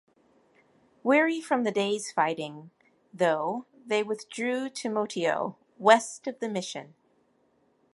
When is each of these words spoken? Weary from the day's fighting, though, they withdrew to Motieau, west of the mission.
Weary 1.03 1.39
from 1.41 1.63
the 1.63 1.69
day's 1.69 2.11
fighting, 2.11 2.71
though, 3.13 3.67
they 3.85 4.01
withdrew 4.01 4.69
to 4.71 4.89
Motieau, 4.89 5.57
west 5.77 6.25
of 6.25 6.39
the 6.39 6.49
mission. 6.49 6.95